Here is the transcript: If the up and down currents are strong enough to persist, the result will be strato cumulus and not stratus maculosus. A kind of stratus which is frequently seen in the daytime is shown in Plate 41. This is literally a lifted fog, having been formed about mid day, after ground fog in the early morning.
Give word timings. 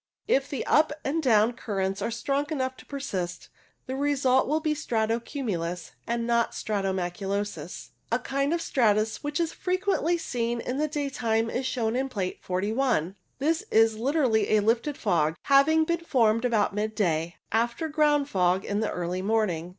If 0.27 0.49
the 0.49 0.65
up 0.65 0.91
and 1.05 1.21
down 1.21 1.53
currents 1.53 2.01
are 2.01 2.09
strong 2.09 2.47
enough 2.49 2.75
to 2.77 2.87
persist, 2.87 3.49
the 3.85 3.95
result 3.95 4.47
will 4.47 4.59
be 4.59 4.73
strato 4.73 5.19
cumulus 5.19 5.91
and 6.07 6.25
not 6.25 6.55
stratus 6.55 6.95
maculosus. 6.95 7.91
A 8.11 8.17
kind 8.17 8.51
of 8.51 8.63
stratus 8.63 9.23
which 9.23 9.39
is 9.39 9.53
frequently 9.53 10.17
seen 10.17 10.59
in 10.59 10.77
the 10.79 10.87
daytime 10.87 11.51
is 11.51 11.67
shown 11.67 11.95
in 11.95 12.09
Plate 12.09 12.39
41. 12.41 13.15
This 13.37 13.63
is 13.69 13.95
literally 13.99 14.49
a 14.57 14.61
lifted 14.61 14.97
fog, 14.97 15.35
having 15.43 15.83
been 15.83 15.99
formed 15.99 16.45
about 16.45 16.73
mid 16.73 16.95
day, 16.95 17.35
after 17.51 17.87
ground 17.87 18.27
fog 18.27 18.65
in 18.65 18.79
the 18.79 18.89
early 18.89 19.21
morning. 19.21 19.69